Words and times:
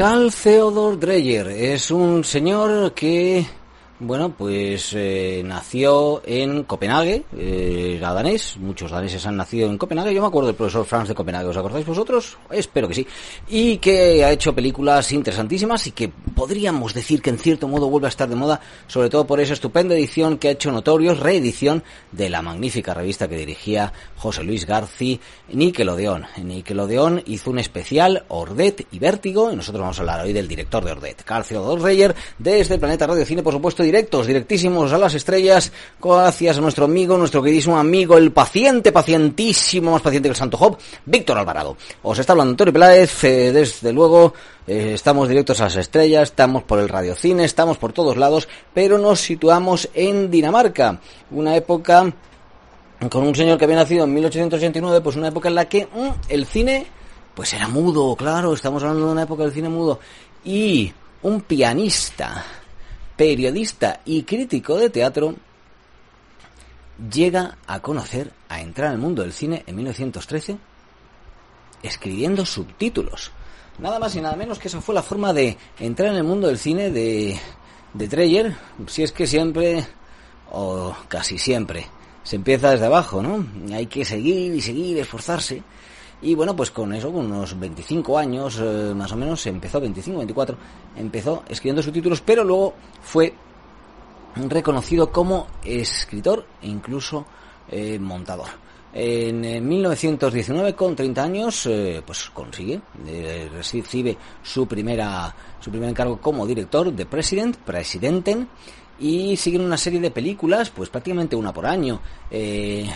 Carl 0.00 0.32
Theodor 0.32 0.98
Dreyer. 0.98 1.48
Es 1.48 1.90
un 1.90 2.24
señor 2.24 2.94
que, 2.94 3.44
bueno, 4.00 4.34
pues 4.36 4.92
eh, 4.94 5.42
nació 5.44 6.22
en 6.24 6.64
Copenhague, 6.64 7.24
eh, 7.36 7.94
era 7.98 8.14
danés, 8.14 8.56
muchos 8.56 8.90
daneses 8.90 9.26
han 9.26 9.36
nacido 9.36 9.68
en 9.68 9.76
Copenhague, 9.76 10.14
yo 10.14 10.22
me 10.22 10.28
acuerdo 10.28 10.48
del 10.48 10.56
profesor 10.56 10.86
Franz 10.86 11.08
de 11.08 11.14
Copenhague, 11.14 11.48
¿os 11.48 11.56
acordáis 11.56 11.84
vosotros? 11.84 12.38
Espero 12.50 12.88
que 12.88 12.94
sí. 12.94 13.06
Y 13.48 13.76
que 13.76 14.24
ha 14.24 14.32
hecho 14.32 14.54
películas 14.54 15.12
interesantísimas 15.12 15.86
y 15.86 15.92
que 15.92 16.08
podríamos 16.08 16.94
decir 16.94 17.20
que 17.20 17.28
en 17.28 17.38
cierto 17.38 17.68
modo 17.68 17.90
vuelve 17.90 18.06
a 18.06 18.08
estar 18.08 18.28
de 18.28 18.36
moda, 18.36 18.60
sobre 18.86 19.10
todo 19.10 19.26
por 19.26 19.38
esa 19.38 19.52
estupenda 19.52 19.94
edición 19.94 20.38
que 20.38 20.48
ha 20.48 20.52
hecho 20.52 20.72
Notorios, 20.72 21.20
reedición 21.20 21.84
de 22.10 22.30
la 22.30 22.40
magnífica 22.40 22.94
revista 22.94 23.28
que 23.28 23.36
dirigía 23.36 23.92
José 24.16 24.42
Luis 24.44 24.66
Garci, 24.66 25.20
Nickelodeon. 25.52 26.26
Nickelodeon 26.42 27.22
hizo 27.26 27.50
un 27.50 27.58
especial 27.58 28.24
Ordet 28.28 28.86
y 28.90 28.98
Vértigo, 28.98 29.52
y 29.52 29.56
nosotros 29.56 29.82
vamos 29.82 29.98
a 29.98 30.02
hablar 30.02 30.24
hoy 30.24 30.32
del 30.32 30.48
director 30.48 30.82
de 30.84 30.92
Ordet, 30.92 31.22
Carl 31.22 31.44
Theodor 31.44 31.82
Dreyer, 31.82 32.14
desde 32.38 32.74
el 32.74 32.80
Planeta 32.80 33.06
Radio 33.06 33.26
Cine, 33.26 33.42
por 33.42 33.52
supuesto, 33.52 33.84
directos, 33.90 34.26
directísimos 34.26 34.92
a 34.92 34.98
las 34.98 35.14
estrellas, 35.14 35.72
gracias 36.00 36.58
a 36.58 36.60
nuestro 36.60 36.84
amigo, 36.84 37.18
nuestro 37.18 37.42
queridísimo 37.42 37.76
amigo, 37.76 38.16
el 38.16 38.30
paciente, 38.30 38.92
pacientísimo, 38.92 39.90
más 39.90 40.02
paciente 40.02 40.28
que 40.28 40.32
el 40.32 40.36
Santo 40.36 40.56
Job, 40.56 40.78
Víctor 41.04 41.38
Alvarado. 41.38 41.76
Os 42.02 42.18
está 42.18 42.32
hablando 42.32 42.52
Antonio 42.52 42.72
Peláez, 42.72 43.24
eh, 43.24 43.52
desde 43.52 43.92
luego, 43.92 44.32
eh, 44.66 44.92
estamos 44.94 45.28
directos 45.28 45.60
a 45.60 45.64
las 45.64 45.76
estrellas, 45.76 46.30
estamos 46.30 46.62
por 46.62 46.78
el 46.78 46.88
radiocine, 46.88 47.44
estamos 47.44 47.78
por 47.78 47.92
todos 47.92 48.16
lados, 48.16 48.48
pero 48.72 48.96
nos 48.96 49.20
situamos 49.20 49.88
en 49.92 50.30
Dinamarca, 50.30 51.00
una 51.32 51.56
época 51.56 52.12
con 53.10 53.26
un 53.26 53.34
señor 53.34 53.58
que 53.58 53.64
había 53.64 53.76
nacido 53.76 54.04
en 54.04 54.14
1889, 54.14 55.00
pues 55.00 55.16
una 55.16 55.28
época 55.28 55.48
en 55.48 55.54
la 55.56 55.68
que 55.68 55.86
mm, 55.86 56.10
el 56.28 56.46
cine 56.46 56.86
pues 57.34 57.52
era 57.54 57.66
mudo, 57.66 58.14
claro, 58.16 58.52
estamos 58.52 58.82
hablando 58.82 59.06
de 59.06 59.12
una 59.12 59.22
época 59.22 59.42
del 59.44 59.52
cine 59.52 59.68
mudo, 59.68 59.98
y 60.44 60.92
un 61.22 61.40
pianista, 61.42 62.44
periodista 63.20 64.00
y 64.06 64.22
crítico 64.22 64.78
de 64.78 64.88
teatro 64.88 65.34
llega 67.12 67.58
a 67.66 67.80
conocer, 67.80 68.32
a 68.48 68.62
entrar 68.62 68.92
al 68.92 68.96
mundo 68.96 69.20
del 69.20 69.34
cine 69.34 69.62
en 69.66 69.76
1913 69.76 70.56
escribiendo 71.82 72.46
subtítulos. 72.46 73.30
Nada 73.78 73.98
más 73.98 74.16
y 74.16 74.22
nada 74.22 74.36
menos 74.36 74.58
que 74.58 74.68
esa 74.68 74.80
fue 74.80 74.94
la 74.94 75.02
forma 75.02 75.34
de 75.34 75.58
entrar 75.78 76.12
en 76.12 76.16
el 76.16 76.24
mundo 76.24 76.46
del 76.46 76.56
cine 76.56 76.90
de, 76.90 77.38
de 77.92 78.08
Dreyer, 78.08 78.56
si 78.86 79.02
es 79.02 79.12
que 79.12 79.26
siempre, 79.26 79.86
o 80.50 80.96
casi 81.08 81.36
siempre, 81.36 81.88
se 82.22 82.36
empieza 82.36 82.70
desde 82.70 82.86
abajo, 82.86 83.22
¿no? 83.22 83.44
Hay 83.74 83.84
que 83.84 84.02
seguir 84.02 84.54
y 84.54 84.62
seguir, 84.62 84.96
esforzarse. 84.96 85.62
Y 86.22 86.34
bueno, 86.34 86.54
pues 86.54 86.70
con 86.70 86.92
eso, 86.92 87.12
con 87.12 87.26
unos 87.26 87.58
25 87.58 88.18
años, 88.18 88.58
eh, 88.60 88.92
más 88.94 89.10
o 89.12 89.16
menos, 89.16 89.46
empezó, 89.46 89.80
25, 89.80 90.18
24, 90.18 90.56
empezó 90.96 91.42
escribiendo 91.48 91.82
subtítulos, 91.82 92.20
pero 92.20 92.44
luego 92.44 92.74
fue 93.00 93.32
reconocido 94.48 95.10
como 95.10 95.46
escritor 95.64 96.46
e 96.62 96.68
incluso 96.68 97.24
eh, 97.68 97.98
montador. 97.98 98.48
En 98.92 99.44
eh, 99.44 99.60
1919, 99.60 100.74
con 100.74 100.96
30 100.96 101.22
años, 101.22 101.66
eh, 101.66 102.02
pues 102.04 102.28
consigue, 102.30 102.80
eh, 103.06 103.48
recibe 103.52 104.16
su 104.42 104.66
primera, 104.66 105.32
su 105.60 105.70
primer 105.70 105.90
encargo 105.90 106.20
como 106.20 106.44
director 106.44 106.92
de 106.92 107.06
President, 107.06 107.56
Presidenten, 107.56 108.48
y 109.00 109.36
siguen 109.36 109.62
una 109.62 109.78
serie 109.78 109.98
de 109.98 110.10
películas, 110.10 110.70
pues 110.70 110.90
prácticamente 110.90 111.34
una 111.34 111.52
por 111.52 111.66
año. 111.66 112.00
Eh, 112.30 112.88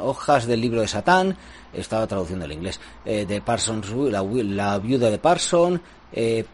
hojas 0.00 0.46
del 0.46 0.60
libro 0.60 0.80
de 0.80 0.88
Satán, 0.88 1.36
estaba 1.72 2.06
traduciendo 2.06 2.44
el 2.44 2.52
inglés, 2.52 2.80
eh, 3.04 3.40
Parsons, 3.44 3.90
la, 3.90 4.22
la 4.22 4.78
viuda 4.78 5.10
de 5.10 5.18
Parson, 5.18 5.82
eh, 6.12 6.44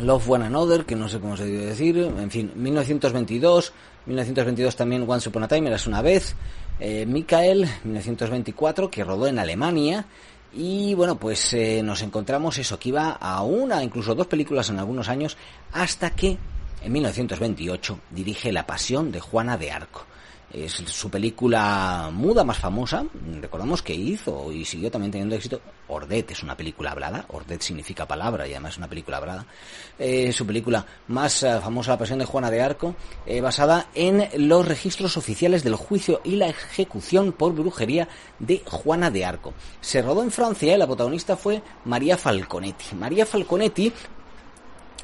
Love 0.00 0.30
One 0.30 0.46
Another, 0.46 0.84
que 0.84 0.94
no 0.94 1.08
sé 1.08 1.18
cómo 1.20 1.36
se 1.36 1.44
debe 1.44 1.66
decir, 1.66 1.98
en 1.98 2.30
fin, 2.30 2.52
1922, 2.54 3.72
1922 4.06 4.76
también 4.76 5.04
Once 5.08 5.28
Upon 5.28 5.44
a 5.44 5.48
Time, 5.48 5.68
eras 5.68 5.86
una 5.86 6.00
vez, 6.00 6.34
eh, 6.80 7.04
Michael, 7.06 7.68
1924, 7.84 8.90
que 8.90 9.04
rodó 9.04 9.26
en 9.26 9.38
Alemania, 9.38 10.06
y 10.54 10.94
bueno, 10.94 11.16
pues 11.16 11.54
eh, 11.54 11.82
nos 11.82 12.02
encontramos 12.02 12.58
eso, 12.58 12.78
que 12.78 12.90
iba 12.90 13.10
a 13.10 13.42
una, 13.42 13.82
incluso 13.82 14.14
dos 14.14 14.26
películas 14.26 14.68
en 14.70 14.78
algunos 14.78 15.08
años, 15.08 15.36
hasta 15.72 16.10
que 16.10 16.38
en 16.84 16.92
1928 16.92 17.98
dirige 18.10 18.52
La 18.52 18.66
Pasión 18.66 19.12
de 19.12 19.20
Juana 19.20 19.56
de 19.56 19.70
Arco. 19.70 20.04
Es 20.52 20.72
su 20.72 21.08
película 21.08 22.10
muda 22.12 22.44
más 22.44 22.58
famosa, 22.58 23.06
recordamos 23.40 23.80
que 23.80 23.94
hizo 23.94 24.52
y 24.52 24.66
siguió 24.66 24.90
también 24.90 25.10
teniendo 25.10 25.34
éxito. 25.34 25.62
Ordet 25.88 26.30
es 26.30 26.42
una 26.42 26.54
película 26.54 26.90
hablada, 26.90 27.24
Ordet 27.28 27.62
significa 27.62 28.06
palabra 28.06 28.46
y 28.46 28.50
además 28.50 28.72
es 28.72 28.78
una 28.78 28.88
película 28.88 29.16
hablada. 29.16 29.46
Eh, 29.98 30.30
su 30.30 30.46
película 30.46 30.84
más 31.08 31.42
eh, 31.42 31.58
famosa, 31.62 31.92
La 31.92 31.98
Pasión 31.98 32.18
de 32.18 32.26
Juana 32.26 32.50
de 32.50 32.60
Arco, 32.60 32.94
eh, 33.24 33.40
basada 33.40 33.86
en 33.94 34.28
los 34.46 34.68
registros 34.68 35.16
oficiales 35.16 35.64
del 35.64 35.76
juicio 35.76 36.20
y 36.22 36.36
la 36.36 36.48
ejecución 36.48 37.32
por 37.32 37.54
brujería 37.54 38.08
de 38.38 38.62
Juana 38.66 39.10
de 39.10 39.24
Arco. 39.24 39.54
Se 39.80 40.02
rodó 40.02 40.22
en 40.22 40.30
Francia 40.30 40.74
y 40.74 40.78
la 40.78 40.86
protagonista 40.86 41.34
fue 41.34 41.62
María 41.86 42.18
Falconetti. 42.18 42.94
María 42.94 43.24
Falconetti 43.24 43.90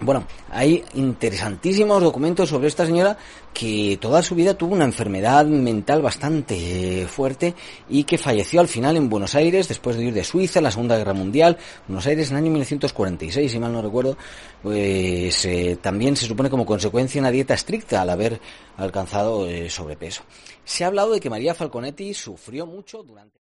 bueno, 0.00 0.26
hay 0.50 0.84
interesantísimos 0.94 2.00
documentos 2.00 2.48
sobre 2.48 2.68
esta 2.68 2.86
señora 2.86 3.18
que 3.52 3.98
toda 4.00 4.22
su 4.22 4.36
vida 4.36 4.54
tuvo 4.54 4.74
una 4.74 4.84
enfermedad 4.84 5.44
mental 5.44 6.02
bastante 6.02 7.06
fuerte 7.08 7.54
y 7.88 8.04
que 8.04 8.16
falleció 8.16 8.60
al 8.60 8.68
final 8.68 8.96
en 8.96 9.08
Buenos 9.08 9.34
Aires 9.34 9.66
después 9.66 9.96
de 9.96 10.04
ir 10.04 10.14
de 10.14 10.22
Suiza 10.22 10.60
en 10.60 10.64
la 10.64 10.70
Segunda 10.70 10.96
Guerra 10.96 11.14
Mundial. 11.14 11.58
Buenos 11.88 12.06
Aires 12.06 12.30
en 12.30 12.36
el 12.36 12.44
año 12.44 12.52
1946, 12.52 13.50
si 13.50 13.58
mal 13.58 13.72
no 13.72 13.82
recuerdo, 13.82 14.16
pues 14.62 15.44
eh, 15.44 15.76
también 15.82 16.14
se 16.14 16.26
supone 16.26 16.48
como 16.48 16.64
consecuencia 16.64 17.20
una 17.20 17.32
dieta 17.32 17.54
estricta 17.54 18.00
al 18.00 18.10
haber 18.10 18.40
alcanzado 18.76 19.48
eh, 19.48 19.68
sobrepeso. 19.68 20.22
Se 20.64 20.84
ha 20.84 20.86
hablado 20.86 21.12
de 21.12 21.20
que 21.20 21.30
María 21.30 21.54
Falconetti 21.54 22.14
sufrió 22.14 22.66
mucho 22.66 23.02
durante... 23.02 23.47